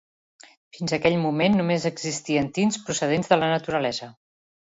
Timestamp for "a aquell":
0.93-1.17